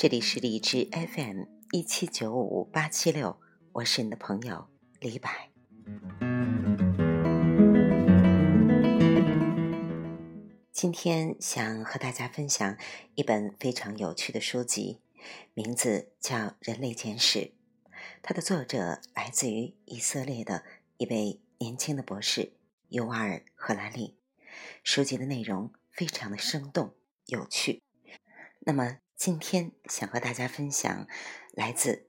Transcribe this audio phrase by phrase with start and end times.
[0.00, 1.42] 这里是荔枝 FM
[1.72, 3.36] 一七九五八七六，
[3.72, 4.68] 我是你的朋友
[5.00, 5.28] 李柏。
[10.70, 12.78] 今天想和大家分享
[13.16, 15.00] 一本非常有趣的书籍，
[15.52, 17.40] 名字叫《人类简史》，
[18.22, 20.62] 它的作者来自于以色列的
[20.98, 22.52] 一位年轻的博士
[22.90, 24.16] 尤瓦尔·赫拉利。
[24.84, 26.94] 书籍的内容非常的生动
[27.26, 27.82] 有趣。
[28.60, 31.08] 那么今天想和大家分享
[31.50, 31.90] 来自《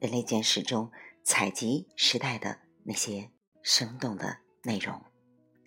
[0.00, 0.90] 人类简史》中
[1.22, 3.30] 采集时代的那些
[3.62, 5.00] 生动的内容，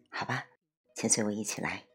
[0.09, 0.47] 好吧？
[0.93, 1.85] 请随我一起来。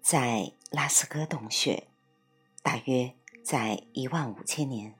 [0.00, 1.88] 在拉斯哥洞穴，
[2.62, 3.14] 大约
[3.46, 4.96] 在一万五千年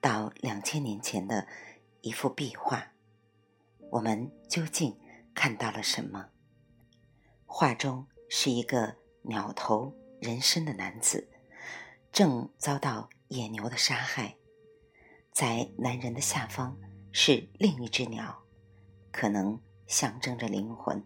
[0.00, 1.48] 到两千年前的
[2.00, 2.92] 一幅壁画，
[3.90, 4.96] 我们究竟
[5.34, 6.28] 看到了什么？
[7.44, 11.28] 画中是一个鸟头人身的男子，
[12.12, 14.36] 正遭到野牛的杀害，
[15.32, 16.78] 在男人的下方
[17.10, 18.44] 是另一只鸟，
[19.10, 21.02] 可能象征着灵魂。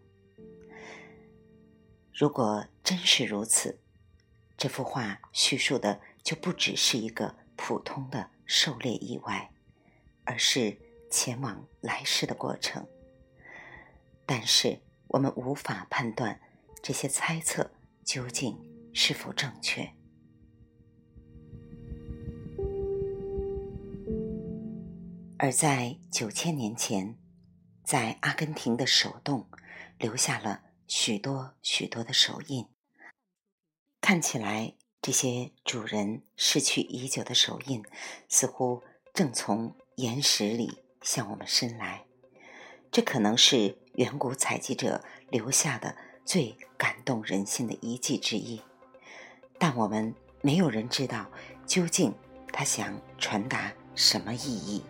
[2.13, 3.81] 如果真是如此，
[4.59, 9.53] 这幅画叙述的就不只是一个普通的狩猎意外，
[10.25, 10.79] 而是
[11.11, 12.87] 前往来世的过程。
[14.25, 16.41] 但是我们无法判断
[16.83, 17.71] 这些猜测
[18.05, 18.59] 究竟
[18.95, 19.93] 是否正确。
[25.39, 27.19] 而在九千年前，
[27.85, 29.49] 在阿根廷的手洞
[29.99, 30.63] 留下了。
[30.89, 32.69] 许多许多的手印，
[34.03, 37.83] 看起来这些主人逝去已久的手印，
[38.29, 42.05] 似乎正从岩石里向我们伸来。
[42.93, 48.63] 这可能是远古采集者留下的最感动人心的遗迹之一，
[49.59, 51.29] 但我们没有人知道
[51.67, 52.15] 究竟
[52.53, 54.85] 他想传达什么意义。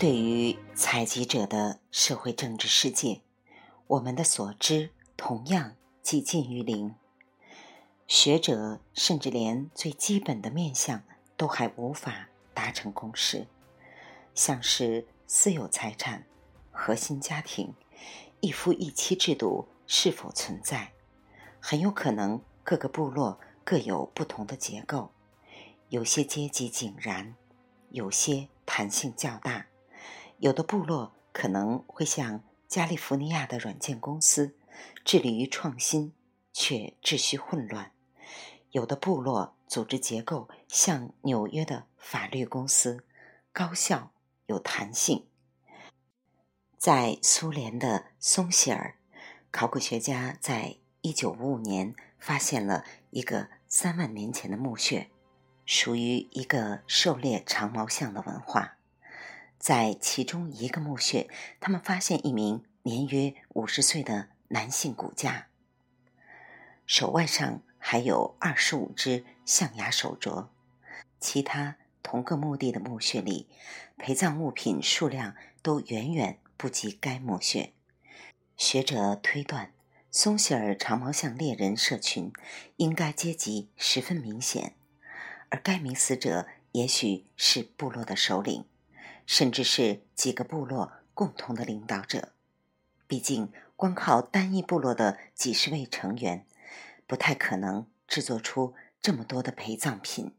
[0.00, 3.20] 对于采集者的社会政治世界，
[3.86, 6.94] 我们的所知同样几近于零。
[8.06, 11.02] 学者甚至连最基本的面相
[11.36, 13.46] 都还无法达成共识，
[14.34, 16.26] 像是私有财产、
[16.70, 17.74] 核心家庭、
[18.40, 20.92] 一夫一妻制度是否存在，
[21.60, 25.10] 很有可能各个部落各有不同的结构，
[25.88, 27.34] 有些阶级井然，
[27.90, 29.66] 有些弹性较大。
[30.38, 32.42] 有的部落可能会像
[32.74, 34.56] 加利福尼亚的软件公司，
[35.04, 36.12] 致力于创新，
[36.52, 37.92] 却秩序混乱；
[38.72, 43.04] 有的部落组织结构像纽约的法律公司，
[43.52, 44.10] 高效
[44.46, 45.28] 有弹性。
[46.76, 48.96] 在苏联的松希尔，
[49.52, 55.08] 考古学家在一九五五年发现了一个三万年前的墓穴，
[55.64, 58.73] 属于一个狩猎长毛象的文化。
[59.64, 61.26] 在其中一个墓穴，
[61.58, 65.46] 他们发现一名年约五十岁的男性骨架，
[66.84, 70.48] 手腕上还有二十五只象牙手镯。
[71.18, 73.48] 其他同个墓地的墓穴里，
[73.96, 77.72] 陪葬物品数量都远远不及该墓穴。
[78.58, 79.72] 学者推断，
[80.10, 82.30] 松希尔长毛象猎人社群
[82.76, 84.74] 应该阶级十分明显，
[85.48, 88.66] 而该名死者也许是部落的首领。
[89.26, 92.32] 甚至是几个部落共同的领导者，
[93.06, 96.46] 毕竟光靠单一部落的几十位成员，
[97.06, 100.32] 不太可能制作出这么多的陪葬品。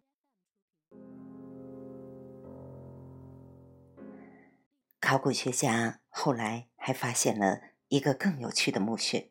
[4.99, 9.29] 考古学家后来还发现了一个更有趣的墓穴，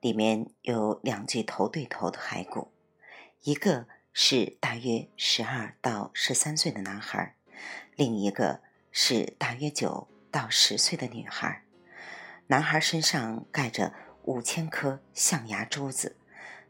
[0.00, 2.72] 里面有两具头对头的骸骨，
[3.42, 7.36] 一个是大约十二到十三岁的男孩，
[7.94, 8.62] 另一个。
[8.92, 11.64] 是大约九到十岁的女孩，
[12.48, 13.94] 男孩身上盖着
[14.24, 16.16] 五千颗象牙珠子，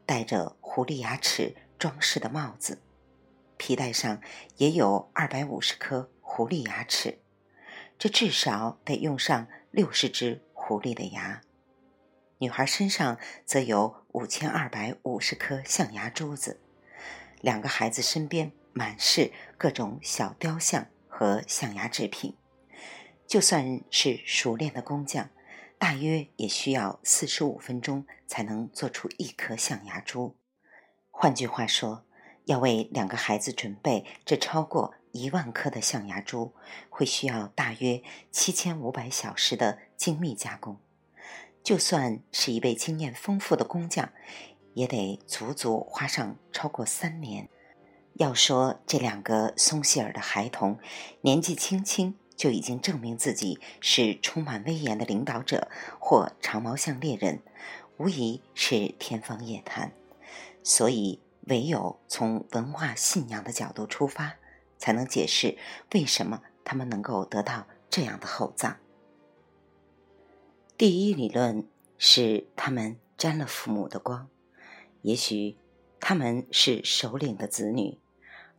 [0.04, 2.82] 戴着狐狸牙齿装饰的帽子，
[3.56, 4.20] 皮带上
[4.56, 7.18] 也有二百五十颗狐狸牙齿，
[7.98, 11.40] 这至少得用上六十只狐狸的牙。
[12.38, 16.60] 女孩身上则有五千二百五十颗象牙珠子，
[17.40, 20.86] 两个孩子身边满是各种小雕像。
[21.20, 22.34] 和象牙制品，
[23.26, 25.28] 就算是熟练的工匠，
[25.78, 30.34] 大约也需要四十五分钟才能做出一颗象牙珠。
[31.10, 32.06] 换句话说，
[32.46, 36.54] 要为两个孩子准备这超过一万颗的象牙珠，
[36.88, 40.78] 会需要大约七千五百小时的精密加工。
[41.62, 44.10] 就算是一位经验丰富的工匠，
[44.72, 47.50] 也得足足花上超过三年。
[48.20, 50.78] 要说这两个松希尔的孩童，
[51.22, 57.40] 年纪轻轻就已经证明自己是充满威严的领导者或长毛象猎人，
[57.96, 59.92] 无疑是天方夜谭。
[60.62, 64.36] 所以，唯有从文化信仰的角度出发，
[64.76, 65.56] 才能解释
[65.94, 68.76] 为什么他们能够得到这样的厚葬。
[70.76, 74.28] 第一理论是他们沾了父母的光，
[75.00, 75.56] 也许
[75.98, 77.98] 他们是首领的子女，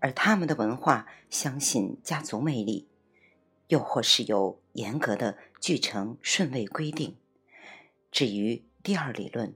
[0.01, 2.89] 而他们的文化相信家族魅力，
[3.67, 7.15] 又或是有严格的继承顺位规定。
[8.11, 9.55] 至于第二理论，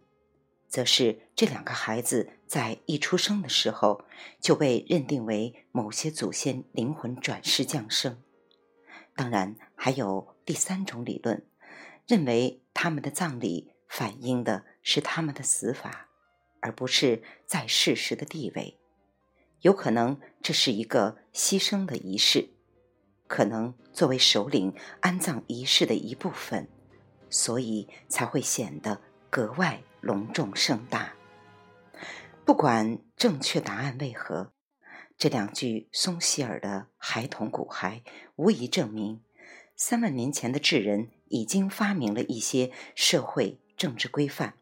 [0.69, 4.05] 则是这两个孩子在一出生的时候
[4.39, 8.21] 就被认定为某些祖先灵魂转世降生。
[9.13, 11.45] 当然，还有第三种理论。
[12.07, 16.09] 认为他们的葬礼反映的是他们的死法，
[16.59, 18.79] 而不是在世时的地位。
[19.61, 22.49] 有可能这是一个牺牲的仪式，
[23.27, 26.67] 可能作为首领安葬仪式的一部分，
[27.29, 31.13] 所以才会显得格外隆重盛大。
[32.45, 34.53] 不管正确答案为何，
[35.17, 38.01] 这两具松希尔的孩童骨骸
[38.35, 39.21] 无疑证明，
[39.75, 41.11] 三万年前的智人。
[41.27, 44.53] 已经发明了一些社会政治规范，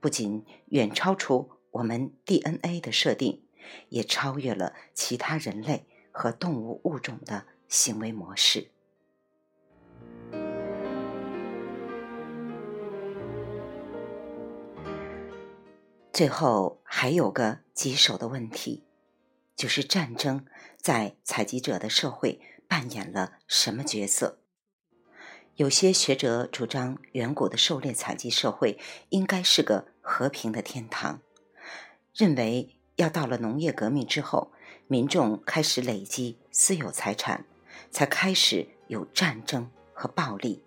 [0.00, 3.43] 不仅远超出我们 DNA 的设定，
[3.88, 8.70] 也超越了其他人类和动物物种的行为模式。
[16.12, 18.84] 最后还有个棘手的问题，
[19.56, 20.46] 就是战争
[20.76, 24.38] 在采集者的社会扮演了什么角色？
[25.56, 28.78] 有些学者主张，远古的狩猎采集社会
[29.08, 31.20] 应该是个和平的天堂，
[32.12, 34.52] 认为要到了农业革命之后，
[34.86, 37.44] 民众开始累积私有财产，
[37.90, 40.62] 才开始有战争和暴力。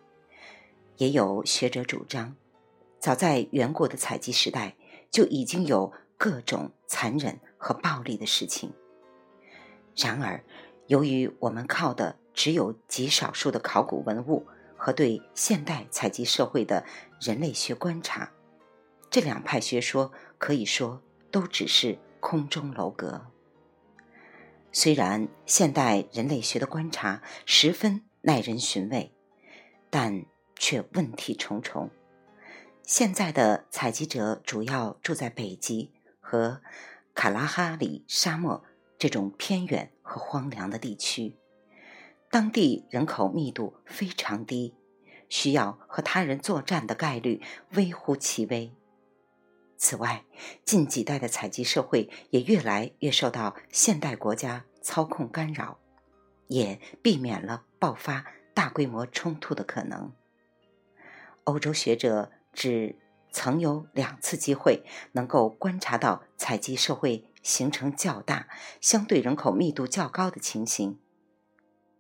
[0.98, 2.36] 也有学者主张，
[3.00, 4.76] 早在远古的采集时代
[5.12, 8.74] 就已经有各种残忍和暴力的事情。
[9.96, 10.44] 然而，
[10.88, 14.46] 由于我们靠的只有极少数的考古文物。
[14.80, 16.86] 和对现代采集社会的
[17.20, 18.32] 人类学观察，
[19.10, 21.02] 这两派学说可以说
[21.32, 21.98] 都只是
[22.30, 23.28] 空中楼阁。
[24.74, 29.14] 虽然现代人类学的观察十分耐人寻味，
[29.90, 30.26] 但
[30.60, 31.90] 却问题重重。
[32.84, 36.62] 现在的采集者主要住在北极和
[37.16, 38.66] 卡拉哈里沙漠
[39.00, 41.38] 这种偏远和荒凉的地区。
[42.30, 44.76] 当地人口密度非常低，
[45.30, 47.42] 需要和他人作战的概率
[47.72, 48.77] 微乎其微。
[49.78, 50.26] 此外，
[50.66, 55.78] 近几代的采集社会也越来越受到现代国家操控干扰，
[56.48, 60.12] 也避免了爆发大规模冲突的可能。
[61.44, 62.98] 欧洲学者只
[63.32, 68.50] 曾有两次机会能够观察到采集社会形成较大、
[68.82, 71.00] 相对人口密度较高的情形。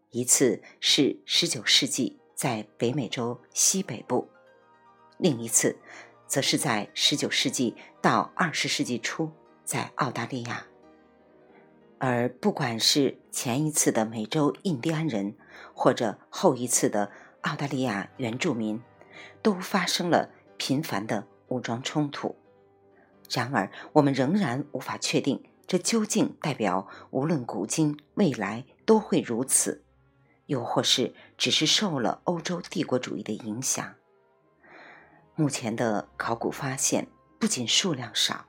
[0.09, 4.29] 一次是十九世纪在北美洲西北部，
[5.17, 5.77] 另一次
[6.27, 9.31] 则是在十九世纪到二十世纪初
[9.63, 10.65] 在澳大利亚。
[11.99, 15.35] 而不管是前一次的美洲印第安人，
[15.73, 17.09] 或者后一次的
[17.41, 18.81] 澳大利亚原住民，
[19.41, 22.35] 都发生了频繁的武装冲突。
[23.31, 29.83] 然而，我们仍然无法确定这究竟代表无论古今未来都会如此。
[30.45, 33.95] 又或是只是受了欧洲帝国主义的影响。
[35.39, 37.07] 目前的考古发现
[37.39, 38.47] 不仅数量少，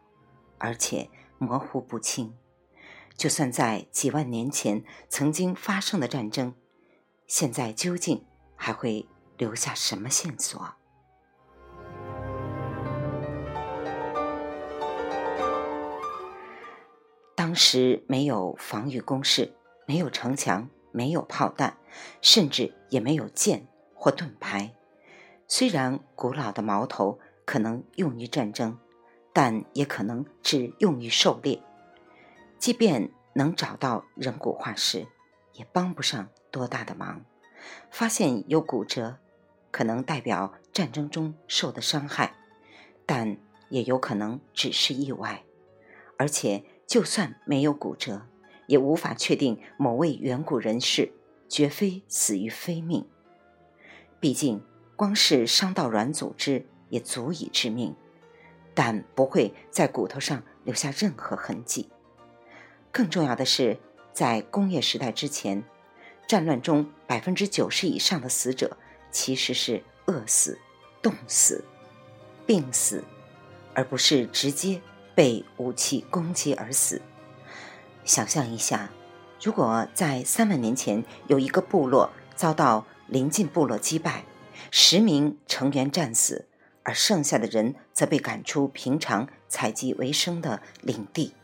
[0.56, 2.34] 而且模糊不清。
[3.14, 6.54] 就算在几万年前曾经发生的战争，
[7.26, 8.24] 现在究竟
[8.56, 10.74] 还会留下什么线索？
[17.34, 19.54] 当时没有防御工事，
[19.86, 20.70] 没有城墙。
[20.90, 21.76] 没有炮弹，
[22.22, 24.74] 甚至也没有剑或盾牌。
[25.50, 28.78] 虽然古老的矛头可能用于战争，
[29.32, 31.62] 但也可能只用于狩猎。
[32.58, 35.06] 即便能找到人骨化石，
[35.54, 37.24] 也帮不上多大的忙。
[37.90, 39.16] 发现有骨折，
[39.70, 42.34] 可能代表战争中受的伤害，
[43.06, 43.38] 但
[43.70, 45.44] 也有可能只是意外。
[46.18, 48.26] 而且就算没有骨折，
[48.66, 51.12] 也无法确定某位远古人士
[51.48, 53.08] 绝非死于非命。
[54.20, 54.62] 毕竟，
[54.98, 57.94] 光是伤到软组织也足以致命，
[58.74, 61.88] 但不会在骨头上留下任何痕迹。
[62.90, 63.78] 更重要的是，
[64.12, 65.62] 在工业时代之前，
[66.26, 68.76] 战乱中百分之九十以上的死者
[69.12, 70.58] 其实是饿死、
[71.00, 71.64] 冻死、
[72.44, 73.04] 病死，
[73.74, 74.80] 而不是直接
[75.14, 77.00] 被武器攻击而死。
[78.04, 78.90] 想象一下，
[79.40, 84.24] 如果在三万年前有一个部落遭到邻近部落击败，
[84.70, 86.46] 十名成员战死，
[86.82, 91.34] 而剩下的人则被赶出平常采集为生的领地。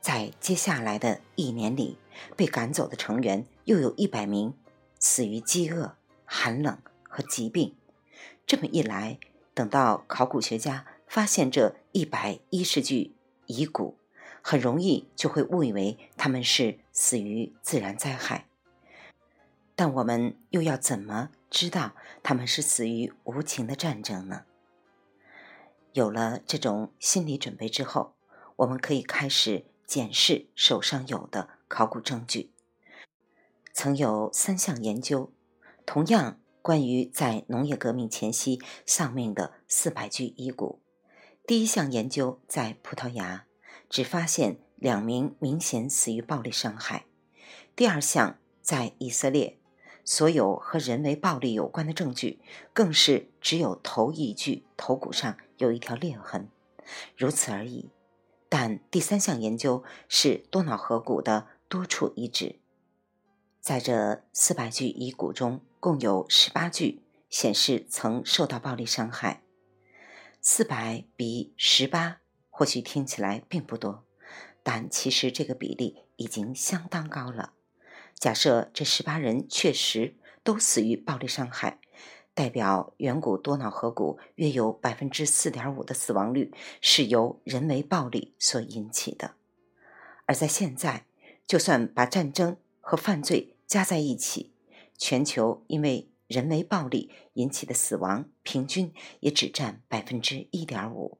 [0.00, 1.96] 在接下来的一年里，
[2.36, 4.54] 被赶走的成员又有一百名
[4.98, 5.96] 死于饥饿、
[6.26, 7.74] 寒冷和疾病。
[8.46, 9.18] 这么一来，
[9.54, 13.14] 等到考古学家发现这一百一十具
[13.46, 13.96] 遗骨，
[14.42, 18.46] 很容易就会误以为他们是死于自然灾害。
[19.74, 21.94] 但我们又要怎么知道
[22.24, 24.44] 他们是死于无情的战争呢？
[25.92, 28.16] 有了这种心理准备之后，
[28.56, 29.66] 我们可以开始。
[29.86, 32.50] 检视手上有的考古证据，
[33.74, 35.30] 曾有三项研究，
[35.84, 40.80] 同样关于在农业革命前夕丧命的四百具遗骨。
[41.46, 43.44] 第一项研究在葡萄牙，
[43.90, 47.04] 只发现两名明显死于暴力伤害；
[47.76, 49.58] 第二项在以色列，
[50.04, 52.40] 所有和人为暴力有关的证据
[52.72, 56.48] 更是只有头一具头骨上有一条裂痕，
[57.16, 57.90] 如此而已。
[58.48, 62.60] 但第三项研究是多瑙河谷的多处遗址，
[63.60, 69.42] 在这四百具遗骨中，共有十八具显示曾受到暴力伤害。
[70.40, 72.18] 四百比十八
[72.50, 74.04] 或许听起来并不多，
[74.62, 77.54] 但其实这个比例已经相当高了。
[78.18, 81.80] 假设这十八人确实都死于暴力伤害。
[82.36, 89.36] 代表远古多瑙河谷约有百分之四点五的死亡率是由人为暴力所引起的，
[90.26, 91.06] 而在现在，
[91.46, 94.52] 就算把战争和犯罪加在一起，
[94.98, 101.18] 全球因为人为暴力引起的死亡平均也只占百分之一点五。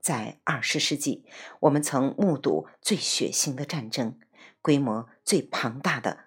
[0.00, 1.24] 在二十世纪，
[1.60, 4.18] 我们曾目睹最血腥的战争，
[4.66, 6.24] 规模最庞大的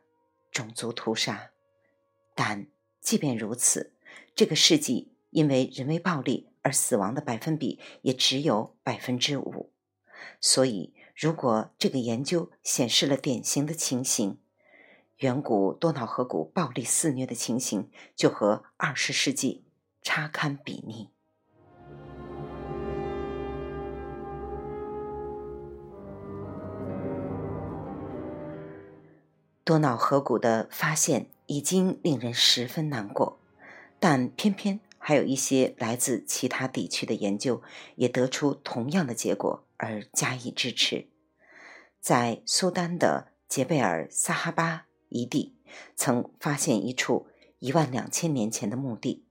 [0.49, 1.51] 种族屠杀，
[2.33, 2.67] 但。
[3.01, 3.93] 即便如此，
[4.33, 9.73] 这个世纪因为人为暴力而死亡的百分比也只有百分之五。
[10.39, 14.39] 所以，如果这个研究显示了典型的情形，
[15.17, 19.65] 远古多瑙河谷暴力肆虐的情形就和二十世纪
[20.01, 21.09] 差堪比拟。
[29.69, 31.29] 多瑙河谷的发现。
[31.51, 33.39] 已经令人十分难过，
[33.99, 37.63] 但偏偏还有一些来自其他地区的研究
[37.95, 41.07] 也得出同样的结果而加以支持。
[41.99, 45.55] 在苏丹的杰贝尔撒哈巴遗地，
[45.95, 47.25] 曾发现一处
[47.57, 49.25] 一万两千年前的墓地，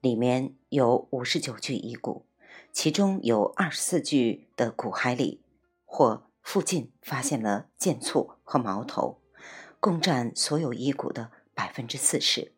[0.00, 2.24] 里面有五十九具遗骨，
[2.72, 5.42] 其中有二十四具的骨骸里
[5.84, 9.18] 或附近发现了剑簇和矛头。
[9.82, 12.52] 共占所有遗骨的百分之四十，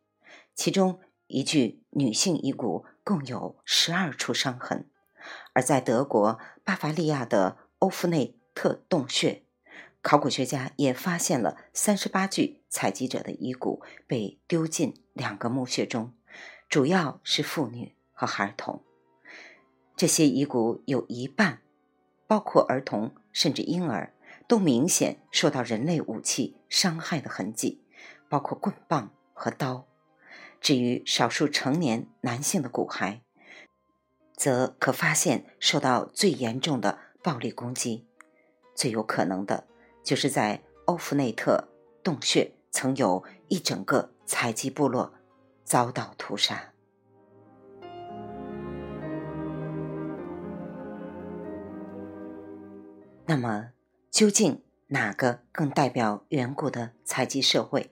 [0.54, 4.90] 其中一具女性遗骨共有十二处伤痕。
[5.54, 9.42] 而在德国巴伐利亚的欧夫内特洞穴，
[10.02, 16.12] 考古学家也发现了三十八具采集者的遗骨被丢进两个墓穴中，
[16.68, 18.84] 主要是妇女和孩童。
[19.96, 21.62] 这些遗骨有一半，
[22.26, 24.13] 包括儿童甚至婴儿。
[24.46, 27.82] 都明显受到人类武器伤害的痕迹，
[28.28, 29.86] 包括棍棒和刀。
[30.60, 33.20] 至于少数成年男性的骨骸，
[34.34, 38.06] 则可发现受到最严重的暴力攻击。
[38.74, 39.66] 最有可能的
[40.02, 41.68] 就是在欧弗内特
[42.02, 45.12] 洞穴，曾有一整个采集部落
[45.64, 46.72] 遭到屠杀。
[53.26, 53.73] 那么？
[54.14, 57.90] 究竟哪个更代表远古的采集社会？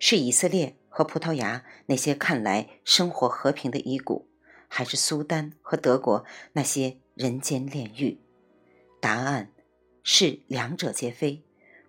[0.00, 4.28] 是以色列和葡萄牙那些看来生活和平的遗骨，
[4.66, 6.24] 还是苏丹和德国
[6.54, 8.18] 那些人间炼狱？
[9.00, 9.52] 答案
[10.02, 11.44] 是两者皆非。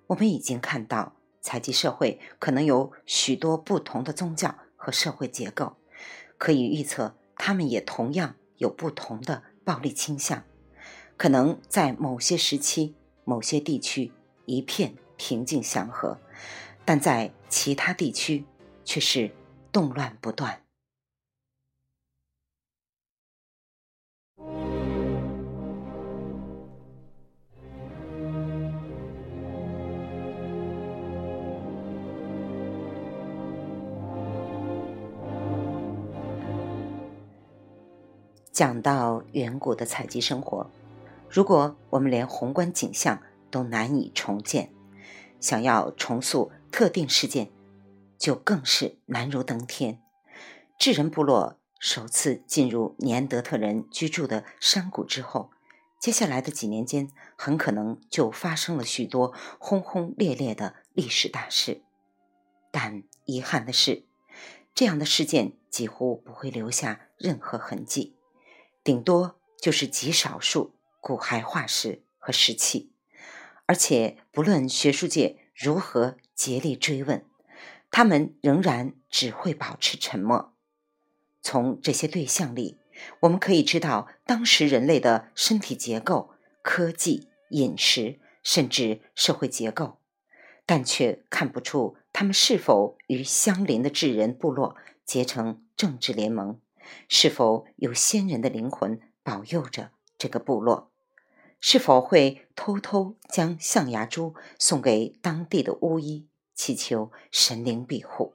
[0.06, 5.78] 我们已经看到，采集社会可能有许多不同的宗教和社会结构，
[6.38, 10.44] 可以预测，他们也同样有不同的暴力倾向。
[11.18, 14.12] 可能在某些时期、某些地区
[14.46, 16.18] 一片平静祥和，
[16.84, 18.46] 但在其他地区
[18.84, 19.32] 却是
[19.72, 20.62] 动乱不断。
[38.52, 40.70] 讲到远古的采集生活，
[41.32, 44.74] 如果我们连宏观景象都难以重建，
[45.40, 47.50] 想要重塑特定事件，
[48.18, 50.02] 就更是难如登天。
[50.78, 55.52] 智人部落首次进入尼安德特人居住的山谷之后，
[56.02, 61.82] 接下来的几年间，很可能就发生了许多轰轰烈烈的历史大事。
[62.72, 64.04] 但遗憾的是，
[64.76, 68.18] 这样的事件几乎不会留下任何痕迹。
[68.84, 72.94] 顶多就是极少数骨骸化石和石器，
[73.66, 77.26] 而且不论学术界如何竭力追问，
[77.90, 80.54] 他们仍然只会保持沉默。
[81.42, 82.78] 从这些对象里，
[83.22, 86.30] 我们可以知道当时人类的身体结构、
[86.62, 89.98] 科技、饮食，甚至社会结构，
[90.68, 96.60] 但却看不出他们是否与相邻的智人部落结成政治联盟。
[97.08, 100.91] 是否有先人的灵魂保佑着这个部落？
[101.64, 108.34] 是否会偷偷将象牙珠送给当地的巫医，祈求神灵庇护？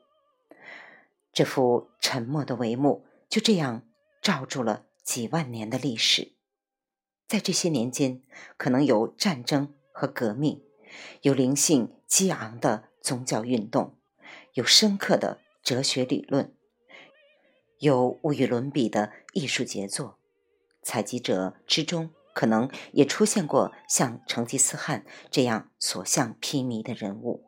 [1.32, 3.82] 这幅沉默的帷幕就这样
[4.22, 6.36] 罩住了几万年的历史。
[7.26, 8.22] 在这些年间，
[8.56, 10.62] 可能有战争和革命，
[11.22, 13.98] 有灵性激昂的宗教运动，
[14.52, 16.54] 有深刻的哲学理论。
[17.80, 20.18] 有无与伦比的艺术杰作，
[20.80, 27.46] 采集者之中可能也出现过像成吉思汗这样所向披靡的人物。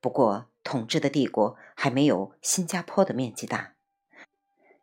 [0.00, 3.74] 不过，统治的帝国还没有新加坡的面积大。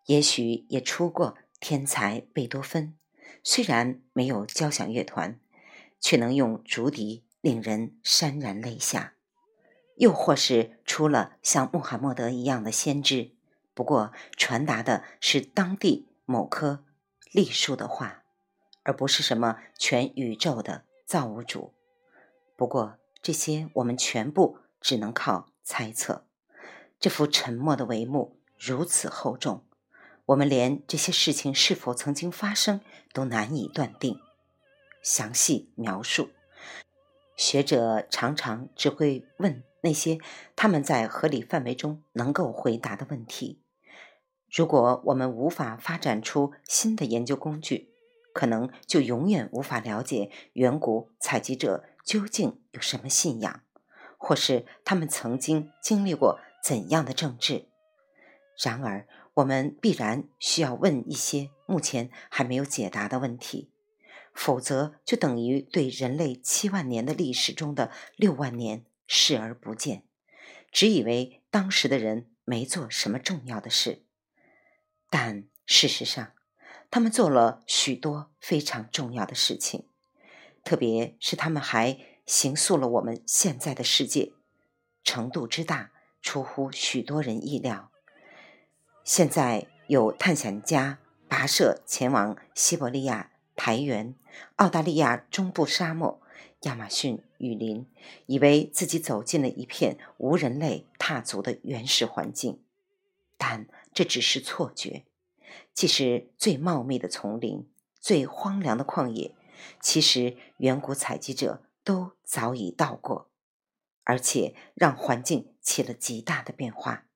[0.06, 2.96] 也许也出过天才贝多芬，
[3.44, 5.40] 虽然没有交响乐团，
[6.00, 9.16] 却能用竹笛令人潸然泪下。
[9.96, 13.32] 又或是出了像穆罕默德一样的先知。
[13.74, 16.86] 不过，传达的是当地某棵
[17.32, 18.21] 栗树的话，
[18.84, 21.74] 而不是什么全宇宙的造物主。
[22.56, 26.26] 不过，这些我们全部只能靠猜测。
[27.00, 29.66] 这幅沉默的帷幕如此厚重，
[30.28, 34.20] 我们连这些事情是否曾经发生都难以断定。
[35.02, 36.30] 详细描述，
[37.36, 40.20] 学者常常只会问那些
[40.56, 43.64] 他们在合理范围中能够回答的问题。
[44.48, 47.91] 如果我们无法发展出新的研究工具，
[48.34, 53.64] 可能就永远无法了解远古采集者究竟有什么信仰，
[54.18, 57.68] 或是他们曾经经历过怎样的政治。
[58.64, 63.72] 然而，我们必然需要问一些目前还没有解答的问题，
[64.34, 70.04] 否则就等于对人类七万年的历史中的六万年视而不见，
[70.72, 74.04] 只以为当时的人没做什么重要的事。
[75.10, 76.34] 但事实上，
[76.92, 79.86] 他们做了许多非常重要的事情，
[80.64, 84.34] 特别是他们还形塑了我们现在的世界，
[85.04, 87.90] 程度之大出乎许多人意料。
[89.06, 91.00] 现在有探险家
[91.30, 94.14] 跋涉前往西伯利亚苔原、
[94.58, 96.22] 澳大利亚中部沙漠、
[96.64, 97.88] 亚马逊雨林，
[98.26, 102.62] 以为自己走进了一片无人类踏足的原始环境，
[103.38, 103.68] 但。
[103.94, 105.04] 这只是错觉。
[105.74, 109.36] 即使最茂密的丛林、最荒凉的旷野，
[109.80, 113.32] 其实远古采集者都早已到过，
[114.04, 117.08] 而且让环境起了极大的变化。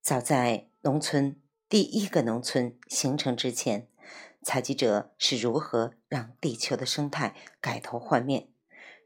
[0.00, 3.88] 早在农村第一个农村形成之前，
[4.42, 8.48] 采集者是如何让地球的生态改头换面？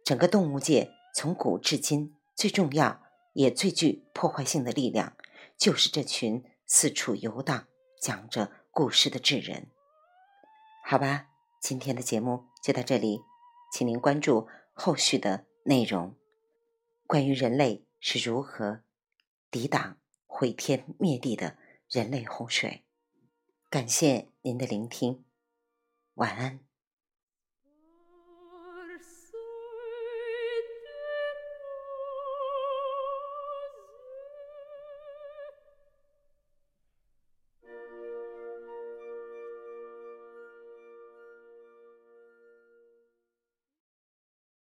[0.04, 3.02] 整个动物界从古至今最重要
[3.34, 5.16] 也最具破坏性的力量。
[5.56, 7.66] 就是这群四处游荡、
[8.00, 9.70] 讲着故事的智人。
[10.84, 11.28] 好吧，
[11.60, 13.22] 今天的节目就到这里，
[13.72, 16.16] 请您关注后续的内容，
[17.06, 18.82] 关于人类是如何
[19.50, 21.58] 抵挡毁天灭地的
[21.88, 22.84] 人类洪水。
[23.68, 25.24] 感谢您的聆听，
[26.14, 26.67] 晚安。